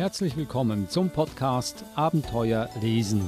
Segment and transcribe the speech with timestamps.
[0.00, 3.20] Herzlich willkommen zum Podcast Abenteuer lesen.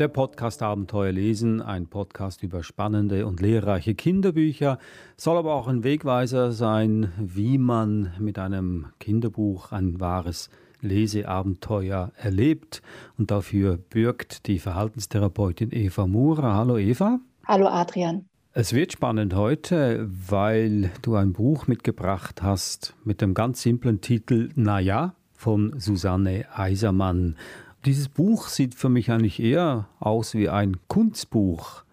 [0.00, 4.80] Der Podcast Abenteuer lesen, ein Podcast über spannende und lehrreiche Kinderbücher,
[5.16, 12.82] soll aber auch ein Wegweiser sein, wie man mit einem Kinderbuch ein wahres Leseabenteuer erlebt.
[13.18, 16.54] Und dafür bürgt die Verhaltenstherapeutin Eva Mura.
[16.54, 17.18] Hallo Eva.
[17.46, 18.26] Hallo Adrian.
[18.52, 24.50] Es wird spannend heute, weil du ein Buch mitgebracht hast mit dem ganz simplen Titel
[24.56, 27.36] Naja von Susanne Eisermann.
[27.84, 31.84] Dieses Buch sieht für mich eigentlich eher aus wie ein Kunstbuch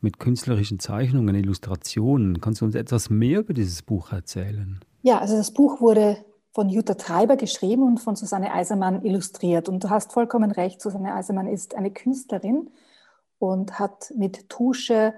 [0.00, 2.40] mit künstlerischen Zeichnungen, Illustrationen.
[2.40, 4.80] Kannst du uns etwas mehr über dieses Buch erzählen?
[5.02, 6.16] Ja, also das Buch wurde
[6.52, 9.68] von Jutta Treiber geschrieben und von Susanne Eisermann illustriert.
[9.68, 12.70] Und du hast vollkommen recht, Susanne Eisermann ist eine Künstlerin
[13.38, 15.14] und hat mit Tusche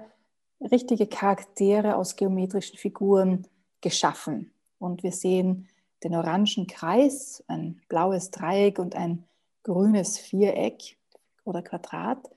[0.61, 3.47] richtige Charaktere aus geometrischen Figuren
[3.81, 4.51] geschaffen.
[4.79, 5.67] Und wir sehen
[6.03, 9.25] den orangen Kreis, ein blaues Dreieck und ein
[9.63, 10.97] grünes Viereck
[11.43, 12.29] oder Quadrat.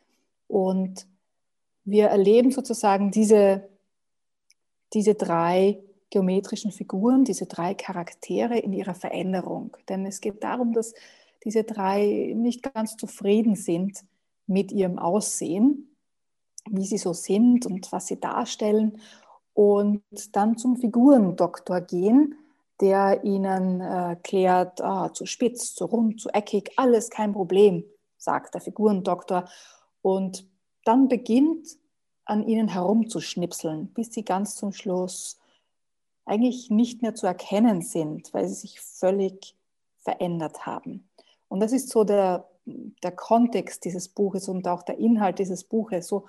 [0.48, 1.06] Und
[1.84, 3.68] wir erleben sozusagen diese,
[4.92, 5.78] diese drei
[6.10, 9.76] geometrischen Figuren, diese drei Charaktere in ihrer Veränderung.
[9.88, 10.94] Denn es geht darum, dass
[11.44, 14.04] diese drei nicht ganz zufrieden sind
[14.46, 15.96] mit ihrem Aussehen,
[16.70, 19.00] wie sie so sind und was sie darstellen.
[19.54, 22.34] Und dann zum Figurendoktor gehen
[22.80, 27.84] der ihnen äh, klärt, ah, zu spitz, zu rund, zu eckig, alles kein Problem,
[28.16, 29.48] sagt der Figurendoktor.
[30.02, 30.46] Und
[30.84, 31.76] dann beginnt
[32.24, 35.38] an ihnen herumzuschnipseln, bis sie ganz zum Schluss
[36.28, 39.54] eigentlich nicht mehr zu erkennen sind, weil sie sich völlig
[39.98, 41.08] verändert haben.
[41.48, 42.48] Und das ist so der,
[43.02, 46.06] der Kontext dieses Buches und auch der Inhalt dieses Buches.
[46.06, 46.26] So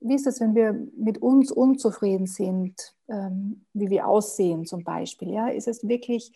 [0.00, 5.30] wie ist es, wenn wir mit uns unzufrieden sind, ähm, wie wir aussehen zum Beispiel?
[5.30, 5.48] Ja?
[5.48, 6.32] Ist es wirklich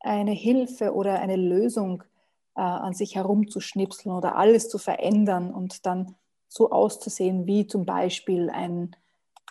[0.00, 2.02] eine Hilfe oder eine Lösung,
[2.56, 6.14] äh, an sich herumzuschnipseln oder alles zu verändern und dann
[6.48, 8.94] so auszusehen wie zum Beispiel ein,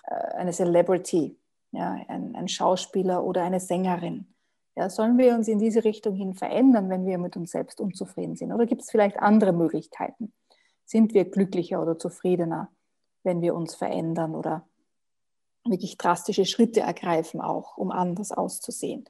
[0.05, 1.35] äh, eine Celebrity,
[1.73, 1.97] ja?
[2.07, 4.27] ein, ein Schauspieler oder eine Sängerin?
[4.75, 8.35] Ja, sollen wir uns in diese Richtung hin verändern, wenn wir mit uns selbst unzufrieden
[8.35, 8.51] sind?
[8.51, 10.33] Oder gibt es vielleicht andere Möglichkeiten?
[10.85, 12.69] Sind wir glücklicher oder zufriedener?
[13.23, 14.67] wenn wir uns verändern oder
[15.65, 19.05] wirklich drastische Schritte ergreifen, auch um anders auszusehen.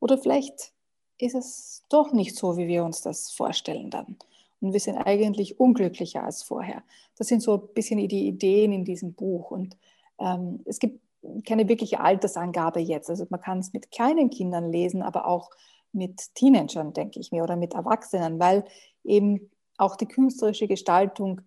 [0.00, 0.72] Oder vielleicht
[1.18, 4.16] ist es doch nicht so, wie wir uns das vorstellen dann.
[4.60, 6.82] Und wir sind eigentlich unglücklicher als vorher.
[7.16, 9.50] Das sind so ein bisschen die Ideen in diesem Buch.
[9.50, 9.76] Und
[10.18, 11.00] ähm, es gibt
[11.46, 13.10] keine wirkliche Altersangabe jetzt.
[13.10, 15.50] Also man kann es mit kleinen Kindern lesen, aber auch
[15.92, 18.64] mit Teenagern, denke ich mir, oder mit Erwachsenen, weil
[19.04, 21.40] eben auch die künstlerische Gestaltung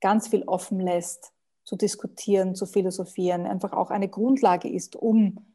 [0.00, 1.32] ganz viel offen lässt,
[1.64, 5.46] zu diskutieren, zu philosophieren, einfach auch eine Grundlage ist, um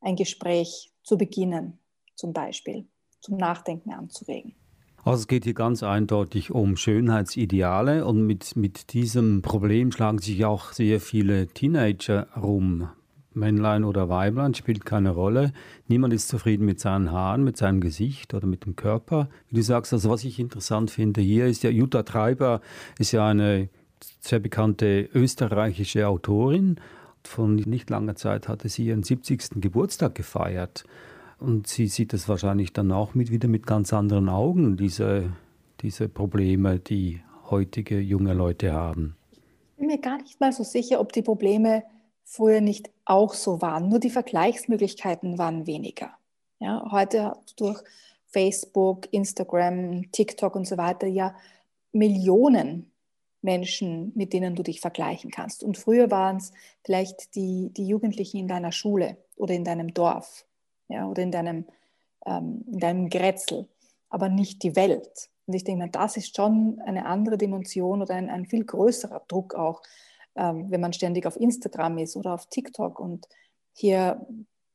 [0.00, 1.78] ein Gespräch zu beginnen,
[2.14, 2.88] zum Beispiel,
[3.20, 4.56] zum Nachdenken anzuregen.
[5.04, 10.44] Also es geht hier ganz eindeutig um Schönheitsideale und mit, mit diesem Problem schlagen sich
[10.44, 12.88] auch sehr viele Teenager rum.
[13.32, 15.52] Männlein oder Weiblein spielt keine Rolle.
[15.86, 19.28] Niemand ist zufrieden mit seinen Haaren, mit seinem Gesicht oder mit dem Körper.
[19.48, 22.60] Wie du sagst, also was ich interessant finde hier ist ja, Jutta Treiber
[22.98, 23.68] ist ja eine
[24.20, 26.76] sehr bekannte österreichische Autorin.
[27.24, 29.60] Von nicht langer Zeit hatte sie ihren 70.
[29.60, 30.84] Geburtstag gefeiert.
[31.40, 35.32] Und sie sieht es wahrscheinlich dann auch mit, wieder mit ganz anderen Augen, diese,
[35.80, 39.16] diese Probleme, die heutige junge Leute haben.
[39.32, 41.82] Ich bin mir gar nicht mal so sicher, ob die Probleme
[42.24, 43.88] früher nicht auch so waren.
[43.88, 46.10] Nur die Vergleichsmöglichkeiten waren weniger.
[46.58, 47.82] Ja, heute durch
[48.26, 51.34] Facebook, Instagram, TikTok und so weiter ja
[51.92, 52.92] Millionen
[53.40, 55.64] Menschen, mit denen du dich vergleichen kannst.
[55.64, 56.52] Und früher waren es
[56.84, 60.44] vielleicht die, die Jugendlichen in deiner Schule oder in deinem Dorf
[60.90, 61.64] ja, oder in deinem,
[62.26, 63.66] ähm, in deinem Grätzl,
[64.08, 65.30] aber nicht die Welt.
[65.46, 69.54] Und ich denke, das ist schon eine andere Dimension oder ein, ein viel größerer Druck
[69.54, 69.82] auch,
[70.36, 73.28] ähm, wenn man ständig auf Instagram ist oder auf TikTok und
[73.72, 74.26] hier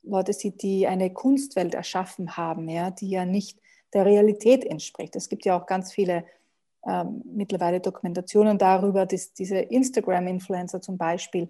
[0.03, 3.59] Leute sieht, die eine Kunstwelt erschaffen haben, ja, die ja nicht
[3.93, 5.15] der Realität entspricht.
[5.15, 6.25] Es gibt ja auch ganz viele
[6.85, 11.49] ähm, mittlerweile Dokumentationen darüber, dass diese Instagram-Influencer zum Beispiel,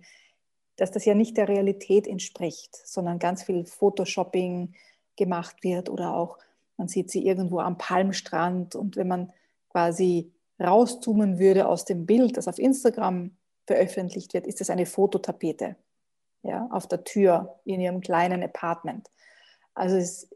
[0.77, 4.73] dass das ja nicht der Realität entspricht, sondern ganz viel Photoshopping
[5.15, 6.37] gemacht wird oder auch
[6.77, 9.31] man sieht sie irgendwo am Palmstrand und wenn man
[9.69, 13.31] quasi rauszoomen würde aus dem Bild, das auf Instagram
[13.65, 15.75] veröffentlicht wird, ist es eine Fototapete
[16.43, 19.09] ja, auf der Tür in ihrem kleinen Apartment.
[19.73, 20.29] Also es,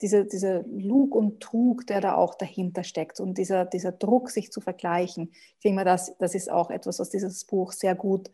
[0.00, 4.52] dieser, dieser Lug und Trug, der da auch dahinter steckt und dieser, dieser Druck, sich
[4.52, 8.30] zu vergleichen, ich denke mal, das, das ist auch etwas, was dieses Buch sehr gut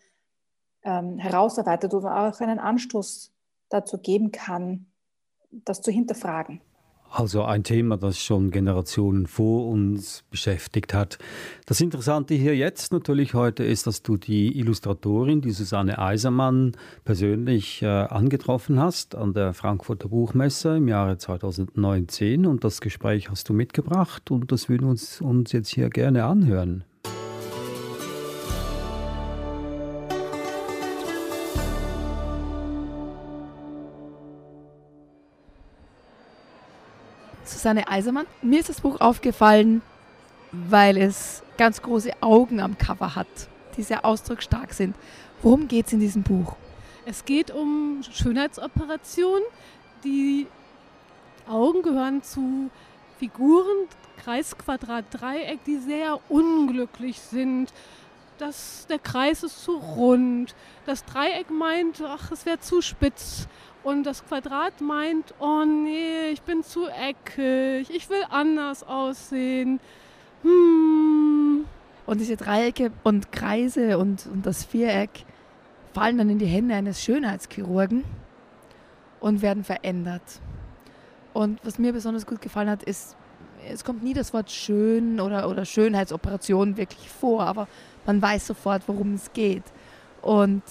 [0.85, 3.33] ähm, herausarbeitet oder auch einen Anstoß
[3.69, 4.87] dazu geben kann,
[5.51, 6.61] das zu hinterfragen.
[7.13, 11.19] Also ein Thema, das schon Generationen vor uns beschäftigt hat.
[11.67, 17.83] Das Interessante hier jetzt natürlich heute ist, dass du die Illustratorin, die Susanne Eisermann, persönlich
[17.83, 23.55] äh, angetroffen hast an der Frankfurter Buchmesse im Jahre 2019 und das Gespräch hast du
[23.55, 26.85] mitgebracht und das würden wir uns, uns jetzt hier gerne anhören.
[37.61, 38.27] Susanne Eisermann.
[38.41, 39.83] Mir ist das Buch aufgefallen,
[40.51, 43.27] weil es ganz große Augen am Cover hat,
[43.77, 44.97] die sehr ausdrucksstark sind.
[45.43, 46.57] Worum geht es in diesem Buch?
[47.05, 49.43] Es geht um Schönheitsoperationen.
[50.05, 50.47] Die
[51.47, 52.71] Augen gehören zu
[53.19, 53.89] Figuren,
[54.25, 57.75] Kreis, Quadrat, Dreieck, die sehr unglücklich sind.
[58.39, 60.55] Das, der Kreis ist zu rund.
[60.87, 63.49] Das Dreieck meint, ach, es wäre zu spitz.
[63.83, 69.81] Und das Quadrat meint, oh nee, ich bin zu eckig, ich will anders aussehen.
[70.43, 71.65] Hm.
[72.07, 75.25] Und diese Dreiecke und Kreise und, und das Viereck
[75.95, 78.05] fallen dann in die Hände eines Schönheitschirurgen
[79.21, 80.23] und werden verändert.
[81.33, 83.17] Und was mir besonders gut gefallen hat, ist,
[83.71, 87.69] es kommt nie das Wort schön oder, oder Schönheitsoperation wirklich vor, aber
[88.07, 89.65] man weiß sofort, worum es geht.
[90.23, 90.63] Und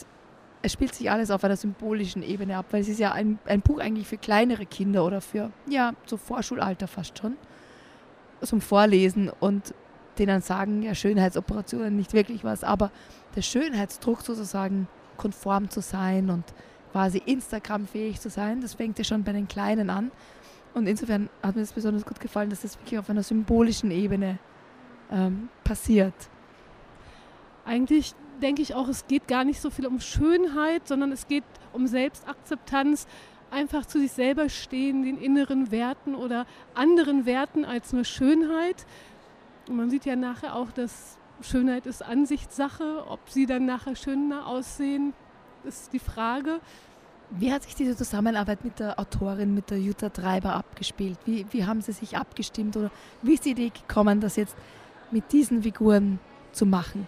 [0.62, 3.62] es spielt sich alles auf einer symbolischen Ebene ab, weil es ist ja ein, ein
[3.62, 7.38] Buch eigentlich für kleinere Kinder oder für, ja, so Vorschulalter fast schon,
[8.42, 9.74] zum Vorlesen und
[10.18, 12.92] denen sagen, ja, Schönheitsoperationen nicht wirklich was, aber
[13.36, 16.44] der Schönheitsdruck sozusagen konform zu sein und
[16.92, 20.12] quasi Instagram-fähig zu sein, das fängt ja schon bei den Kleinen an.
[20.74, 24.38] Und insofern hat mir das besonders gut gefallen, dass das wirklich auf einer symbolischen Ebene
[25.12, 26.14] ähm, passiert.
[27.66, 31.44] Eigentlich denke ich auch, es geht gar nicht so viel um Schönheit, sondern es geht
[31.74, 33.08] um Selbstakzeptanz,
[33.52, 36.46] einfach zu sich selber stehen, den inneren Werten oder
[36.76, 38.86] anderen Werten als nur Schönheit.
[39.68, 43.06] Und man sieht ja nachher auch, dass Schönheit ist Ansichtssache.
[43.08, 45.14] Ob sie dann nachher schöner aussehen,
[45.64, 46.60] ist die Frage.
[47.32, 51.20] Wie hat sich diese Zusammenarbeit mit der Autorin, mit der Jutta Treiber abgespielt?
[51.26, 52.90] Wie, wie haben sie sich abgestimmt oder
[53.22, 54.56] wie ist die Idee gekommen, das jetzt
[55.12, 56.20] mit diesen Figuren
[56.52, 57.08] zu machen?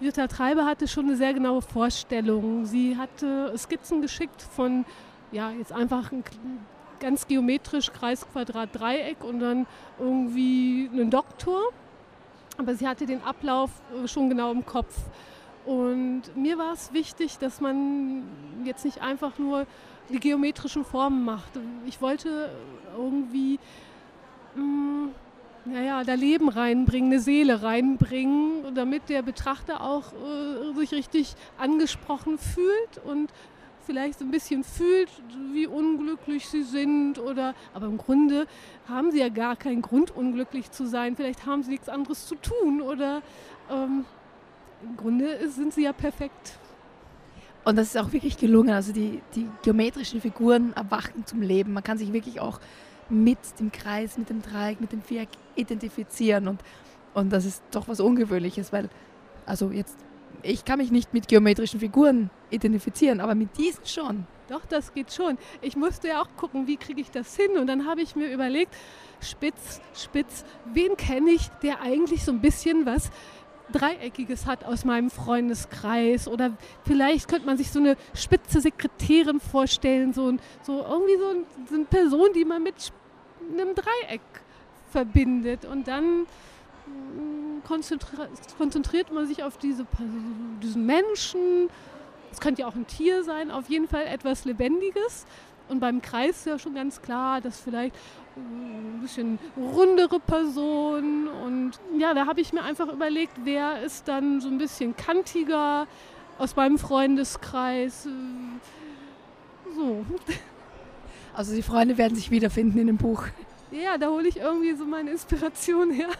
[0.00, 2.66] Jutta Treiber hatte schon eine sehr genaue Vorstellung.
[2.66, 4.84] Sie hatte Skizzen geschickt von,
[5.30, 6.24] ja, jetzt einfach ein
[7.00, 9.66] ganz geometrisch Kreis, Quadrat, Dreieck und dann
[9.98, 11.60] irgendwie einen Doktor.
[12.56, 14.96] Aber sie hatte den Ablauf äh, schon genau im Kopf.
[15.64, 18.22] Und mir war es wichtig, dass man
[18.64, 19.66] jetzt nicht einfach nur
[20.08, 21.50] die geometrischen Formen macht.
[21.86, 22.50] Ich wollte
[22.96, 23.58] irgendwie
[24.54, 25.14] mh, mm,
[25.64, 32.38] naja, da Leben reinbringen, eine Seele reinbringen, damit der Betrachter auch äh, sich richtig angesprochen
[32.38, 33.30] fühlt und
[33.84, 35.10] vielleicht so ein bisschen fühlt,
[35.52, 38.46] wie unglücklich sie sind oder aber im Grunde
[38.88, 41.16] haben sie ja gar keinen Grund unglücklich zu sein.
[41.16, 43.22] Vielleicht haben sie nichts anderes zu tun oder
[43.70, 44.04] ähm,
[44.82, 46.58] im Grunde sind sie ja perfekt.
[47.64, 48.70] Und das ist auch wirklich gelungen.
[48.70, 51.72] Also die, die geometrischen Figuren erwachen zum Leben.
[51.72, 52.60] Man kann sich wirklich auch
[53.10, 56.48] mit dem Kreis, mit dem Dreieck, mit dem Viereck identifizieren.
[56.48, 56.60] Und,
[57.14, 58.88] und das ist doch was Ungewöhnliches, weil,
[59.46, 59.96] also jetzt,
[60.42, 64.26] ich kann mich nicht mit geometrischen Figuren identifizieren, aber mit diesen schon.
[64.48, 65.38] Doch, das geht schon.
[65.62, 67.56] Ich musste ja auch gucken, wie kriege ich das hin.
[67.56, 68.74] Und dann habe ich mir überlegt,
[69.20, 73.10] Spitz, Spitz, wen kenne ich, der eigentlich so ein bisschen was
[73.72, 76.52] Dreieckiges hat aus meinem Freundeskreis oder
[76.84, 81.84] vielleicht könnte man sich so eine spitze Sekretärin vorstellen, so, so irgendwie so, so eine
[81.84, 82.92] Person, die man mit
[83.52, 84.20] einem Dreieck
[84.90, 89.86] verbindet und dann mm, konzentriert, konzentriert man sich auf diese,
[90.62, 91.68] diesen Menschen.
[92.30, 95.26] Es könnte ja auch ein Tier sein, auf jeden Fall etwas Lebendiges.
[95.68, 97.96] Und beim Kreis ist ja schon ganz klar, dass vielleicht
[98.36, 101.28] ein bisschen rundere Person.
[101.28, 105.86] Und ja, da habe ich mir einfach überlegt, wer ist dann so ein bisschen kantiger
[106.38, 108.08] aus meinem Freundeskreis.
[109.74, 110.04] So.
[111.36, 113.24] Also die Freunde werden sich wiederfinden in dem Buch.
[113.72, 116.10] Ja, da hole ich irgendwie so meine Inspiration her.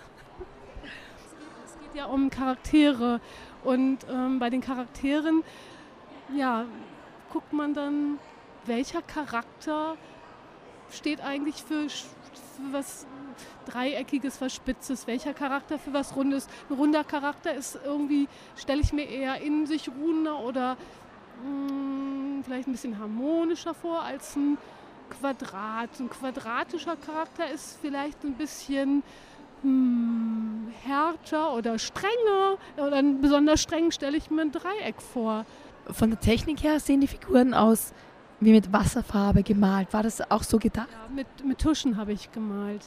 [1.64, 3.20] Es geht ja um Charaktere.
[3.62, 5.44] Und ähm, bei den Charakteren,
[6.36, 6.66] ja,
[7.32, 8.18] guckt man dann,
[8.66, 9.96] welcher Charakter
[10.90, 13.06] steht eigentlich für, für was
[13.66, 16.48] Dreieckiges, was Spitzes, welcher Charakter für was Rundes.
[16.68, 20.76] Ein runder Charakter ist irgendwie, stelle ich mir eher in sich ruhender oder
[21.42, 24.58] mh, hm, vielleicht ein bisschen harmonischer vor als ein
[25.10, 25.90] Quadrat.
[25.98, 29.02] Ein quadratischer Charakter ist vielleicht ein bisschen
[29.62, 32.58] hm, härter oder strenger.
[32.76, 35.44] Oder besonders streng stelle ich mir ein Dreieck vor.
[35.90, 37.92] Von der Technik her sehen die Figuren aus
[38.44, 39.92] wie mit Wasserfarbe gemalt.
[39.92, 40.88] War das auch so gedacht?
[40.90, 42.82] Ja, mit, mit Tuschen habe ich gemalt.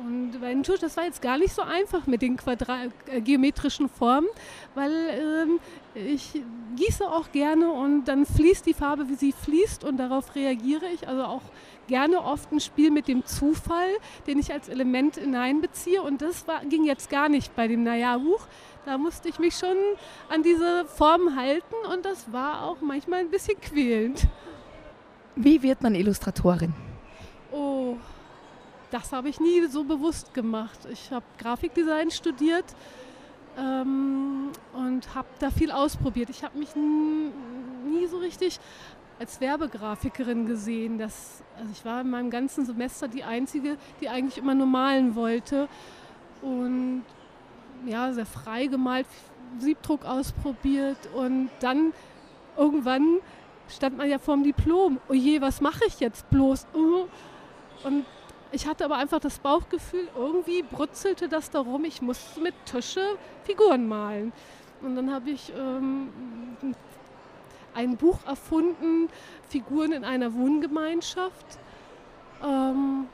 [0.00, 3.20] Und bei den Tusch, das war jetzt gar nicht so einfach mit den Quadra äh,
[3.20, 4.28] geometrischen Formen,
[4.74, 5.60] weil ähm,
[5.94, 6.42] ich
[6.76, 11.06] gieße auch gerne und dann fließt die Farbe, wie sie fließt und darauf reagiere ich.
[11.06, 11.42] Also auch
[11.88, 13.90] gerne oft ein Spiel mit dem Zufall,
[14.26, 16.00] den ich als Element hineinbeziehe.
[16.00, 18.46] Und das war, ging jetzt gar nicht bei dem Naja-Buch.
[18.86, 19.76] Da musste ich mich schon
[20.30, 24.26] an diese Form halten und das war auch manchmal ein bisschen quälend.
[25.36, 26.74] Wie wird man Illustratorin?
[27.50, 27.96] Oh,
[28.90, 30.78] das habe ich nie so bewusst gemacht.
[30.90, 32.64] Ich habe Grafikdesign studiert
[33.58, 36.28] ähm, und habe da viel ausprobiert.
[36.30, 38.60] Ich habe mich nie so richtig
[39.18, 40.98] als Werbegrafikerin gesehen.
[40.98, 45.14] Das, also ich war in meinem ganzen Semester die Einzige, die eigentlich immer nur malen
[45.14, 45.68] wollte.
[46.42, 47.04] Und
[47.86, 49.06] ja, sehr frei gemalt,
[49.58, 51.92] Siebdruck ausprobiert und dann
[52.56, 53.18] irgendwann
[53.68, 55.00] stand man ja vorm Diplom.
[55.08, 56.66] Oh je, was mache ich jetzt bloß?
[56.74, 57.06] Uh.
[57.84, 58.04] Und
[58.52, 63.88] ich hatte aber einfach das Bauchgefühl, irgendwie brutzelte das darum, ich musste mit Tische Figuren
[63.88, 64.32] malen.
[64.82, 66.10] Und dann habe ich ähm,
[67.74, 69.08] ein Buch erfunden,
[69.48, 71.46] Figuren in einer Wohngemeinschaft.
[72.44, 73.06] Ähm,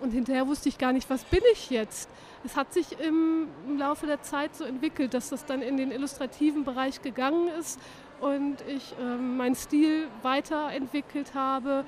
[0.00, 2.08] und hinterher wusste ich gar nicht, was bin ich jetzt.
[2.44, 5.90] Es hat sich im, im Laufe der Zeit so entwickelt, dass das dann in den
[5.90, 7.80] illustrativen Bereich gegangen ist
[8.20, 11.84] und ich ähm, meinen Stil weiterentwickelt habe.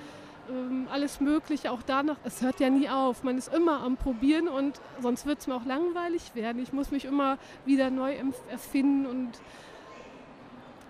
[0.49, 3.23] Ähm, alles Mögliche, auch danach, es hört ja nie auf.
[3.23, 6.63] Man ist immer am Probieren und sonst wird es mir auch langweilig werden.
[6.63, 8.17] Ich muss mich immer wieder neu
[8.51, 9.31] erfinden und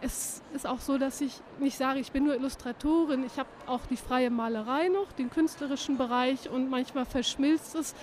[0.02, 3.24] es ist auch so, dass ich nicht sage, ich bin nur Illustratorin.
[3.24, 7.94] Ich habe auch die freie Malerei noch, den künstlerischen Bereich und manchmal verschmilzt es.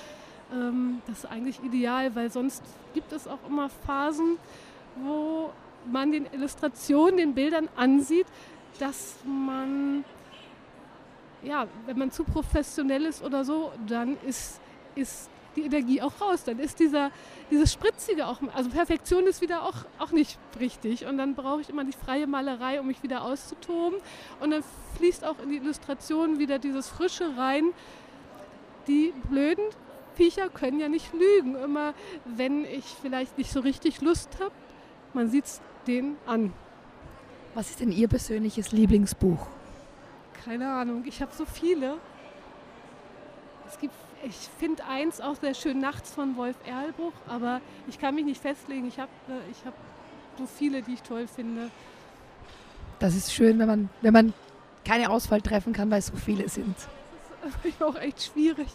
[0.53, 2.63] Ähm, das ist eigentlich ideal, weil sonst
[2.94, 4.38] gibt es auch immer Phasen,
[4.98, 5.50] wo
[5.86, 8.27] man den Illustrationen, den Bildern ansieht,
[8.79, 10.03] dass man,
[11.43, 14.60] ja, wenn man zu professionell ist oder so, dann ist,
[14.96, 16.43] ist die Energie auch raus.
[16.46, 17.12] Dann ist dieser,
[17.51, 21.05] dieses Spritzige auch, also Perfektion ist wieder auch, auch nicht richtig.
[21.05, 24.00] Und dann brauche ich immer die freie Malerei, um mich wieder auszutoben.
[24.39, 24.63] Und dann
[24.98, 27.74] fließt auch in die Illustration wieder dieses Frische rein.
[28.88, 29.65] Die blöden
[30.15, 31.55] Viecher können ja nicht lügen.
[31.55, 31.93] Immer
[32.25, 34.51] wenn ich vielleicht nicht so richtig Lust habe,
[35.17, 36.53] man sieht es den an.
[37.55, 39.47] Was ist denn Ihr persönliches Lieblingsbuch?
[40.45, 41.95] Keine Ahnung, ich habe so viele.
[43.67, 48.13] Es gibt, ich finde eins auch sehr schön, Nachts von Wolf Erlbruch, aber ich kann
[48.13, 48.88] mich nicht festlegen.
[48.88, 49.74] Ich habe äh, ich hab
[50.38, 51.71] so viele, die ich toll finde.
[53.00, 54.33] Das ist schön, wenn man, wenn man
[54.86, 56.77] keine Auswahl treffen kann, weil es so viele sind.
[57.41, 58.67] Das ist auch echt schwierig.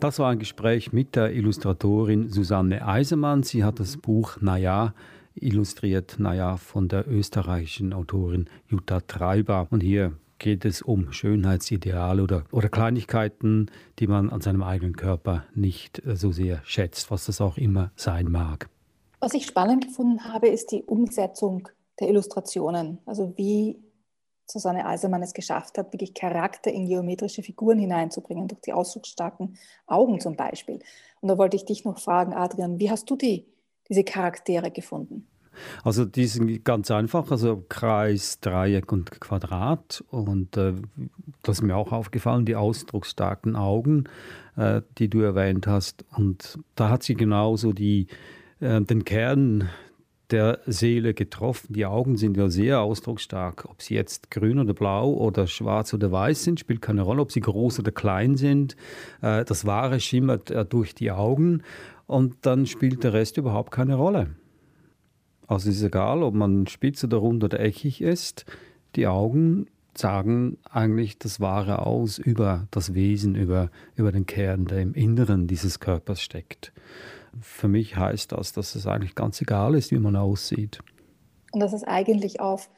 [0.00, 3.42] Das war ein Gespräch mit der Illustratorin Susanne Eisermann.
[3.42, 4.92] Sie hat das Buch Naja
[5.34, 9.66] illustriert, Naja von der österreichischen Autorin Jutta Treiber.
[9.70, 15.44] Und hier geht es um Schönheitsideale oder, oder Kleinigkeiten, die man an seinem eigenen Körper
[15.54, 18.68] nicht äh, so sehr schätzt, was das auch immer sein mag.
[19.20, 22.98] Was ich spannend gefunden habe, ist die Umsetzung der Illustrationen.
[23.06, 23.78] Also wie
[24.46, 30.20] Susanne Eisermann es geschafft hat, wirklich Charakter in geometrische Figuren hineinzubringen, durch die ausdrucksstarken Augen
[30.20, 30.80] zum Beispiel.
[31.20, 33.46] Und da wollte ich dich noch fragen, Adrian, wie hast du die,
[33.88, 35.26] diese Charaktere gefunden?
[35.84, 40.04] Also die sind ganz einfach, also Kreis, Dreieck und Quadrat.
[40.10, 40.74] Und äh,
[41.42, 44.04] das ist mir auch aufgefallen, die ausdrucksstarken Augen,
[44.56, 46.04] äh, die du erwähnt hast.
[46.16, 48.06] Und da hat sie genauso die,
[48.60, 49.68] äh, den Kern
[50.30, 51.72] der Seele getroffen.
[51.72, 53.66] Die Augen sind ja sehr ausdrucksstark.
[53.68, 57.22] Ob sie jetzt grün oder blau oder schwarz oder weiß sind, spielt keine Rolle.
[57.22, 58.76] Ob sie groß oder klein sind,
[59.22, 61.62] äh, das Wahre schimmert äh, durch die Augen
[62.06, 64.30] und dann spielt der Rest überhaupt keine Rolle.
[65.46, 68.46] Also ist egal, ob man spitz oder rund oder eckig ist.
[68.96, 74.80] Die Augen sagen eigentlich das Wahre aus über das Wesen, über, über den Kern, der
[74.80, 76.72] im Inneren dieses Körpers steckt
[77.40, 80.80] für mich heißt das, dass es eigentlich ganz egal ist, wie man aussieht.
[81.52, 82.70] Und dass es eigentlich auf,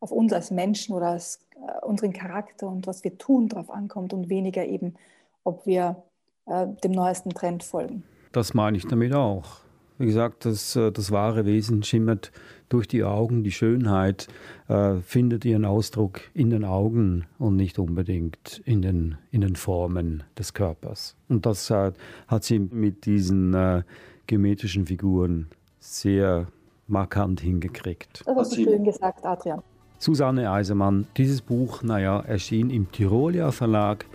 [0.00, 4.12] auf uns als Menschen oder als äh, unseren Charakter und was wir tun darauf ankommt
[4.12, 4.94] und weniger eben,
[5.44, 6.02] ob wir
[6.46, 8.04] äh, dem neuesten Trend folgen.
[8.32, 9.60] Das meine ich damit auch.
[10.00, 12.32] Wie gesagt, das, äh, das wahre Wesen schimmert
[12.70, 13.44] durch die Augen.
[13.44, 14.28] Die Schönheit
[14.68, 20.22] äh, findet ihren Ausdruck in den Augen und nicht unbedingt in den, in den Formen
[20.38, 21.16] des Körpers.
[21.28, 21.92] Und das äh,
[22.28, 23.82] hat sie mit diesen äh,
[24.26, 25.48] geometrischen Figuren
[25.80, 26.46] sehr
[26.86, 28.22] markant hingekriegt.
[28.24, 29.60] Das hast du schön gesagt, Adrian.
[29.98, 34.06] Susanne Eisermann, dieses Buch, naja, erschien im Tirolia Verlag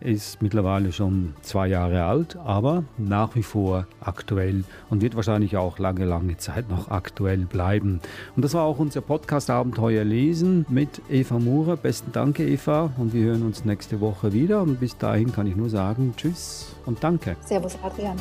[0.00, 5.78] ist mittlerweile schon zwei Jahre alt, aber nach wie vor aktuell und wird wahrscheinlich auch
[5.78, 8.00] lange, lange Zeit noch aktuell bleiben.
[8.36, 11.76] Und das war auch unser Podcast Abenteuer lesen mit Eva Murer.
[11.76, 14.62] Besten Dank, Eva, und wir hören uns nächste Woche wieder.
[14.62, 17.36] Und bis dahin kann ich nur sagen Tschüss und danke.
[17.44, 18.16] Servus, Adrian.